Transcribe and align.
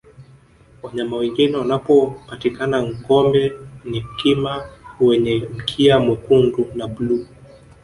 wanyama 0.83 1.17
wengine 1.17 1.57
wanaopatikana 1.57 2.81
gombe 2.81 3.53
ni 3.85 4.05
kima 4.17 4.69
wenye 4.99 5.35
mkia 5.53 5.99
mwekundu 5.99 6.71
na 6.75 6.87
bluu 6.87 7.25